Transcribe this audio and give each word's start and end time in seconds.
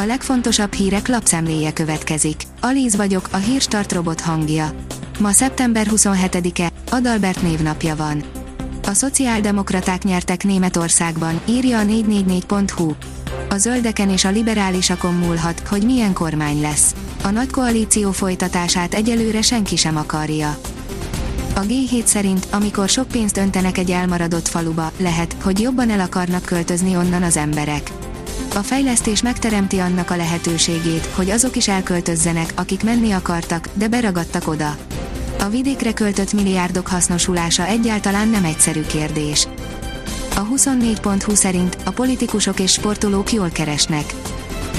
A 0.00 0.04
legfontosabb 0.04 0.72
hírek 0.72 1.08
lapszemléje 1.08 1.72
következik. 1.72 2.42
Alíz 2.60 2.96
vagyok, 2.96 3.28
a 3.30 3.36
hírstart 3.36 3.92
robot 3.92 4.20
hangja. 4.20 4.70
Ma 5.18 5.32
szeptember 5.32 5.86
27-e, 5.90 6.70
Adalbert 6.90 7.42
névnapja 7.42 7.96
van. 7.96 8.22
A 8.82 8.92
szociáldemokraták 8.92 10.02
nyertek 10.02 10.44
Németországban, 10.44 11.40
írja 11.48 11.78
a 11.78 11.82
444.hu. 11.82 12.92
A 13.48 13.56
zöldeken 13.56 14.10
és 14.10 14.24
a 14.24 14.30
liberálisakon 14.30 15.14
múlhat, 15.14 15.60
hogy 15.68 15.84
milyen 15.84 16.12
kormány 16.12 16.60
lesz. 16.60 16.94
A 17.22 17.30
nagy 17.30 17.50
koalíció 17.50 18.12
folytatását 18.12 18.94
egyelőre 18.94 19.42
senki 19.42 19.76
sem 19.76 19.96
akarja. 19.96 20.58
A 21.54 21.60
G7 21.60 22.04
szerint, 22.04 22.46
amikor 22.50 22.88
sok 22.88 23.08
pénzt 23.08 23.36
öntenek 23.36 23.78
egy 23.78 23.90
elmaradott 23.90 24.48
faluba, 24.48 24.92
lehet, 24.96 25.36
hogy 25.42 25.60
jobban 25.60 25.90
el 25.90 26.00
akarnak 26.00 26.44
költözni 26.44 26.96
onnan 26.96 27.22
az 27.22 27.36
emberek. 27.36 27.92
A 28.54 28.62
fejlesztés 28.62 29.22
megteremti 29.22 29.78
annak 29.78 30.10
a 30.10 30.16
lehetőségét, 30.16 31.06
hogy 31.06 31.30
azok 31.30 31.56
is 31.56 31.68
elköltözzenek, 31.68 32.52
akik 32.56 32.82
menni 32.82 33.10
akartak, 33.10 33.68
de 33.74 33.88
beragadtak 33.88 34.48
oda. 34.48 34.76
A 35.40 35.48
vidékre 35.48 35.92
költött 35.92 36.32
milliárdok 36.32 36.86
hasznosulása 36.86 37.66
egyáltalán 37.66 38.28
nem 38.28 38.44
egyszerű 38.44 38.82
kérdés. 38.82 39.46
A 40.34 40.46
24.20 40.46 41.34
szerint 41.34 41.76
a 41.84 41.90
politikusok 41.90 42.60
és 42.60 42.72
sportolók 42.72 43.32
jól 43.32 43.50
keresnek. 43.50 44.14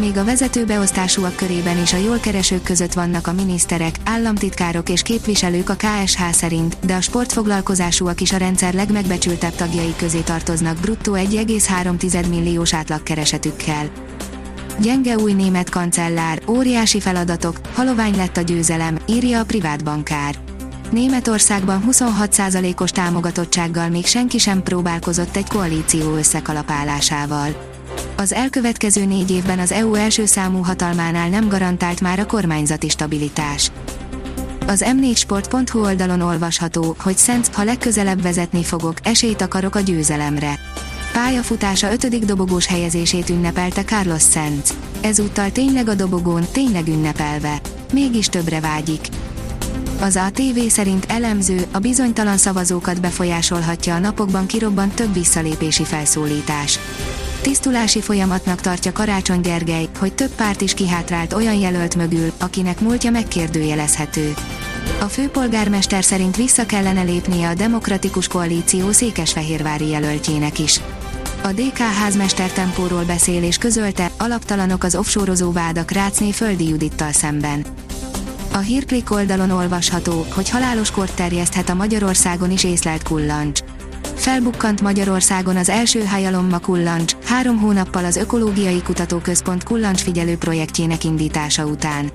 Még 0.00 0.16
a 0.16 0.24
vezető 0.24 0.64
beosztásúak 0.64 1.36
körében 1.36 1.82
is 1.82 1.92
a 1.92 1.96
jól 1.96 2.18
keresők 2.18 2.62
között 2.62 2.92
vannak 2.92 3.26
a 3.26 3.32
miniszterek, 3.32 3.94
államtitkárok 4.04 4.88
és 4.88 5.02
képviselők 5.02 5.68
a 5.68 5.74
KSH 5.74 6.30
szerint, 6.30 6.76
de 6.84 6.94
a 6.94 7.00
sportfoglalkozásúak 7.00 8.20
is 8.20 8.32
a 8.32 8.36
rendszer 8.36 8.74
legmegbecsültebb 8.74 9.54
tagjai 9.54 9.94
közé 9.96 10.20
tartoznak 10.20 10.76
bruttó 10.80 11.12
1,3 11.12 12.28
milliós 12.28 12.74
átlagkeresetükkel. 12.74 13.90
Gyenge 14.80 15.16
új 15.16 15.32
német 15.32 15.70
kancellár, 15.70 16.42
óriási 16.48 17.00
feladatok, 17.00 17.60
halovány 17.74 18.16
lett 18.16 18.36
a 18.36 18.40
győzelem, 18.40 18.98
írja 19.06 19.40
a 19.40 19.44
privát 19.44 19.84
bankár. 19.84 20.34
Németországban 20.90 21.84
26%-os 21.90 22.90
támogatottsággal 22.90 23.88
még 23.88 24.06
senki 24.06 24.38
sem 24.38 24.62
próbálkozott 24.62 25.36
egy 25.36 25.48
koalíció 25.48 26.14
összekalapálásával. 26.14 27.77
Az 28.20 28.32
elkövetkező 28.32 29.04
négy 29.04 29.30
évben 29.30 29.58
az 29.58 29.72
EU 29.72 29.94
első 29.94 30.26
számú 30.26 30.62
hatalmánál 30.62 31.28
nem 31.28 31.48
garantált 31.48 32.00
már 32.00 32.18
a 32.18 32.26
kormányzati 32.26 32.88
stabilitás. 32.88 33.70
Az 34.66 34.84
m4sport.hu 34.86 35.80
oldalon 35.80 36.20
olvasható, 36.20 36.96
hogy 36.98 37.16
Szent, 37.16 37.54
ha 37.54 37.64
legközelebb 37.64 38.22
vezetni 38.22 38.62
fogok, 38.64 38.96
esélyt 39.02 39.40
akarok 39.40 39.74
a 39.74 39.80
győzelemre. 39.80 40.58
Pályafutása 41.12 41.92
ötödik 41.92 42.24
dobogós 42.24 42.66
helyezését 42.66 43.28
ünnepelte 43.30 43.84
Carlos 43.84 44.22
Sainz. 44.22 44.74
Ezúttal 45.00 45.52
tényleg 45.52 45.88
a 45.88 45.94
dobogón, 45.94 46.44
tényleg 46.52 46.88
ünnepelve. 46.88 47.60
Mégis 47.92 48.26
többre 48.26 48.60
vágyik. 48.60 49.08
Az 50.00 50.16
ATV 50.16 50.58
szerint 50.68 51.04
elemző, 51.08 51.66
a 51.72 51.78
bizonytalan 51.78 52.36
szavazókat 52.36 53.00
befolyásolhatja 53.00 53.94
a 53.94 53.98
napokban 53.98 54.46
kirobbant 54.46 54.94
több 54.94 55.12
visszalépési 55.12 55.84
felszólítás. 55.84 56.78
Tisztulási 57.40 58.00
folyamatnak 58.00 58.60
tartja 58.60 58.92
Karácsony 58.92 59.40
Gergely, 59.40 59.88
hogy 59.98 60.14
több 60.14 60.30
párt 60.30 60.60
is 60.60 60.74
kihátrált 60.74 61.32
olyan 61.32 61.54
jelölt 61.54 61.96
mögül, 61.96 62.32
akinek 62.38 62.80
múltja 62.80 63.10
megkérdőjelezhető. 63.10 64.34
A 65.00 65.04
főpolgármester 65.04 66.04
szerint 66.04 66.36
vissza 66.36 66.66
kellene 66.66 67.02
lépnie 67.02 67.48
a 67.48 67.54
Demokratikus 67.54 68.28
Koalíció 68.28 68.92
székesfehérvári 68.92 69.88
jelöltjének 69.88 70.58
is. 70.58 70.80
A 71.42 71.48
DK 71.48 71.78
házmester 71.78 72.50
tempóról 72.50 73.04
beszél 73.04 73.42
és 73.42 73.58
közölte, 73.58 74.10
alaptalanok 74.18 74.84
az 74.84 74.94
offshore 74.94 75.32
vádak 75.52 75.90
Rácné 75.90 76.30
Földi 76.30 76.68
Judittal 76.68 77.12
szemben. 77.12 77.64
A 78.52 78.58
hírklik 78.58 79.10
oldalon 79.10 79.50
olvasható, 79.50 80.26
hogy 80.34 80.50
halálos 80.50 80.90
kort 80.90 81.14
terjeszthet 81.14 81.68
a 81.68 81.74
Magyarországon 81.74 82.50
is 82.50 82.64
észlelt 82.64 83.02
kullancs. 83.02 83.60
Felbukkant 84.18 84.80
Magyarországon 84.80 85.56
az 85.56 85.68
első 85.68 86.04
hajalomma 86.04 86.58
kullancs, 86.58 87.16
három 87.24 87.58
hónappal 87.58 88.04
az 88.04 88.16
Ökológiai 88.16 88.82
Kutatóközpont 88.82 89.62
kullancsfigyelő 89.62 90.36
projektjének 90.36 91.04
indítása 91.04 91.64
után. 91.64 92.10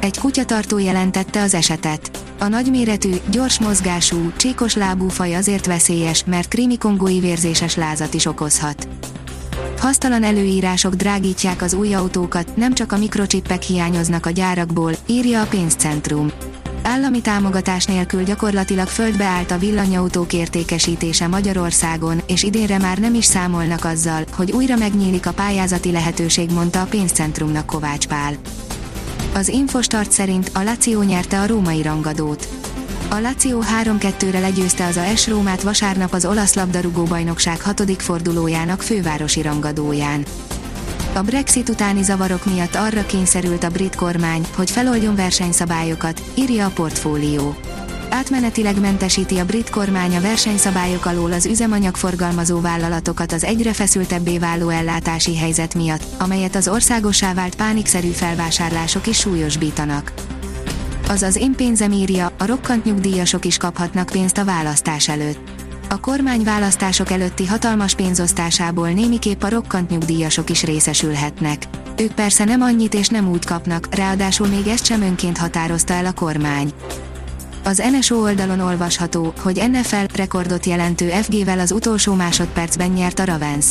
Egy 0.00 0.18
kutyatartó 0.18 0.78
jelentette 0.78 1.42
az 1.42 1.54
esetet. 1.54 2.10
A 2.38 2.48
nagyméretű, 2.48 3.10
gyors 3.30 3.60
mozgású, 3.60 4.32
csíkos 4.36 4.74
lábú 4.74 5.08
faj 5.08 5.34
azért 5.34 5.66
veszélyes, 5.66 6.24
mert 6.24 6.48
krímikongói 6.48 7.20
vérzéses 7.20 7.76
lázat 7.76 8.14
is 8.14 8.26
okozhat. 8.26 8.88
Hasztalan 9.78 10.22
előírások 10.22 10.94
drágítják 10.94 11.62
az 11.62 11.74
új 11.74 11.94
autókat, 11.94 12.56
nem 12.56 12.74
csak 12.74 12.92
a 12.92 12.98
mikrocsippek 12.98 13.62
hiányoznak 13.62 14.26
a 14.26 14.30
gyárakból, 14.30 14.92
írja 15.06 15.40
a 15.40 15.46
pénzcentrum. 15.46 16.30
Állami 16.88 17.20
támogatás 17.20 17.84
nélkül 17.84 18.22
gyakorlatilag 18.22 18.86
földbe 18.86 19.24
állt 19.24 19.50
a 19.50 19.58
villanyautók 19.58 20.32
értékesítése 20.32 21.26
Magyarországon, 21.26 22.22
és 22.26 22.42
idénre 22.42 22.78
már 22.78 22.98
nem 22.98 23.14
is 23.14 23.24
számolnak 23.24 23.84
azzal, 23.84 24.24
hogy 24.32 24.52
újra 24.52 24.76
megnyílik 24.76 25.26
a 25.26 25.32
pályázati 25.32 25.90
lehetőség, 25.90 26.50
mondta 26.50 26.80
a 26.80 26.84
pénzcentrumnak 26.84 27.66
Kovács 27.66 28.06
Pál. 28.06 28.34
Az 29.34 29.48
Infostart 29.48 30.12
szerint 30.12 30.50
a 30.54 30.62
Lazio 30.62 31.02
nyerte 31.02 31.40
a 31.40 31.46
római 31.46 31.82
rangadót. 31.82 32.48
A 33.08 33.18
Lazio 33.18 33.60
3-2-re 33.82 34.38
legyőzte 34.38 34.86
az 34.86 34.96
AS 34.96 35.28
Rómát 35.28 35.62
vasárnap 35.62 36.12
az 36.12 36.24
olasz 36.24 36.54
labdarúgó 36.54 37.02
bajnokság 37.02 37.60
hatodik 37.60 38.00
fordulójának 38.00 38.82
fővárosi 38.82 39.42
rangadóján. 39.42 40.24
A 41.16 41.22
Brexit 41.22 41.68
utáni 41.68 42.02
zavarok 42.02 42.44
miatt 42.44 42.74
arra 42.74 43.06
kényszerült 43.06 43.64
a 43.64 43.68
brit 43.68 43.94
kormány, 43.94 44.46
hogy 44.54 44.70
feloldjon 44.70 45.14
versenyszabályokat, 45.14 46.22
írja 46.34 46.66
a 46.66 46.70
portfólió. 46.70 47.56
Átmenetileg 48.10 48.80
mentesíti 48.80 49.38
a 49.38 49.44
brit 49.44 49.70
kormány 49.70 50.16
a 50.16 50.20
versenyszabályok 50.20 51.04
alól 51.04 51.32
az 51.32 51.46
üzemanyagforgalmazó 51.46 52.60
vállalatokat 52.60 53.32
az 53.32 53.44
egyre 53.44 53.72
feszültebbé 53.72 54.38
váló 54.38 54.68
ellátási 54.68 55.36
helyzet 55.36 55.74
miatt, 55.74 56.04
amelyet 56.18 56.54
az 56.54 56.68
országossá 56.68 57.34
vált 57.34 57.54
pánikszerű 57.54 58.10
felvásárlások 58.10 59.06
is 59.06 59.18
súlyosbítanak. 59.18 60.12
Azaz 61.08 61.36
én 61.36 61.52
pénzem 61.52 61.92
írja, 61.92 62.32
a 62.38 62.46
rokkant 62.46 62.84
nyugdíjasok 62.84 63.44
is 63.44 63.56
kaphatnak 63.56 64.08
pénzt 64.12 64.38
a 64.38 64.44
választás 64.44 65.08
előtt 65.08 65.55
a 65.88 66.00
kormány 66.00 66.42
választások 66.42 67.10
előtti 67.10 67.46
hatalmas 67.46 67.94
pénzosztásából 67.94 68.88
némiképp 68.88 69.42
a 69.42 69.48
rokkant 69.48 69.90
nyugdíjasok 69.90 70.50
is 70.50 70.62
részesülhetnek. 70.62 71.62
Ők 71.96 72.12
persze 72.12 72.44
nem 72.44 72.60
annyit 72.60 72.94
és 72.94 73.08
nem 73.08 73.28
úgy 73.28 73.44
kapnak, 73.44 73.94
ráadásul 73.94 74.46
még 74.46 74.66
ezt 74.66 74.84
sem 74.84 75.02
önként 75.02 75.38
határozta 75.38 75.94
el 75.94 76.06
a 76.06 76.12
kormány. 76.12 76.72
Az 77.64 77.82
NSO 77.90 78.16
oldalon 78.16 78.60
olvasható, 78.60 79.32
hogy 79.40 79.62
NFL 79.70 80.16
rekordot 80.16 80.66
jelentő 80.66 81.08
FG-vel 81.08 81.58
az 81.58 81.72
utolsó 81.72 82.14
másodpercben 82.14 82.90
nyert 82.90 83.18
a 83.18 83.24
Ravens. 83.24 83.66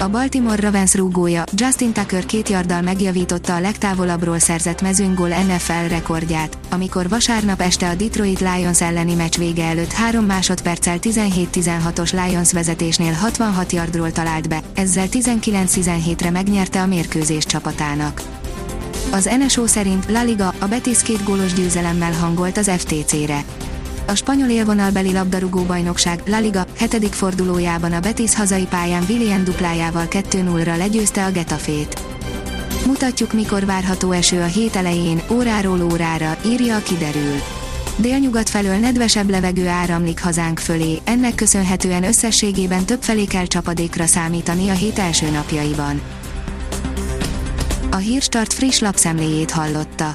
A 0.00 0.08
Baltimore 0.08 0.60
Ravens 0.60 0.94
rúgója 0.94 1.44
Justin 1.52 1.92
Tucker 1.92 2.26
két 2.26 2.48
yarddal 2.48 2.80
megjavította 2.80 3.54
a 3.54 3.60
legtávolabbról 3.60 4.38
szerzett 4.38 4.82
mezőnygól 4.82 5.28
NFL 5.28 5.88
rekordját, 5.88 6.58
amikor 6.70 7.08
vasárnap 7.08 7.60
este 7.60 7.88
a 7.88 7.94
Detroit 7.94 8.40
Lions 8.40 8.80
elleni 8.80 9.14
meccs 9.14 9.36
vége 9.36 9.64
előtt 9.64 9.92
3 9.92 10.24
másodperccel 10.24 10.98
17-16-os 11.00 12.26
Lions 12.26 12.52
vezetésnél 12.52 13.12
66 13.12 13.72
yardról 13.72 14.12
talált 14.12 14.48
be, 14.48 14.60
ezzel 14.74 15.06
19-17-re 15.10 16.30
megnyerte 16.30 16.80
a 16.80 16.86
mérkőzés 16.86 17.44
csapatának. 17.46 18.22
Az 19.10 19.30
NSO 19.38 19.66
szerint 19.66 20.10
La 20.10 20.22
Liga 20.22 20.54
a 20.58 20.66
Betis 20.66 21.02
két 21.02 21.24
gólos 21.24 21.52
győzelemmel 21.52 22.12
hangolt 22.12 22.56
az 22.56 22.70
FTC-re. 22.76 23.44
A 24.08 24.14
spanyol 24.14 24.48
élvonalbeli 24.48 25.12
labdarúgó 25.12 25.62
bajnokság 25.62 26.22
La 26.26 26.38
Liga 26.38 26.66
7. 26.78 27.14
fordulójában 27.14 27.92
a 27.92 28.00
Betis 28.00 28.34
hazai 28.34 28.66
pályán 28.66 29.04
Willian 29.08 29.44
duplájával 29.44 30.06
2-0-ra 30.10 30.76
legyőzte 30.76 31.24
a 31.24 31.30
Getafét. 31.30 32.00
Mutatjuk 32.86 33.32
mikor 33.32 33.64
várható 33.64 34.10
eső 34.10 34.40
a 34.40 34.44
hét 34.44 34.76
elején, 34.76 35.22
óráról 35.30 35.82
órára, 35.82 36.36
írja 36.46 36.76
a 36.76 36.82
kiderül. 36.82 37.34
Délnyugat 37.96 38.48
felől 38.48 38.76
nedvesebb 38.76 39.30
levegő 39.30 39.66
áramlik 39.66 40.22
hazánk 40.22 40.58
fölé, 40.58 40.98
ennek 41.04 41.34
köszönhetően 41.34 42.04
összességében 42.04 42.84
több 42.84 43.02
felé 43.02 43.24
kell 43.24 43.46
csapadékra 43.46 44.06
számítani 44.06 44.68
a 44.68 44.74
hét 44.74 44.98
első 44.98 45.30
napjaiban. 45.30 46.00
A 47.90 47.96
Hírstart 47.96 48.52
friss 48.52 48.78
lapszemléjét 48.78 49.50
hallotta. 49.50 50.14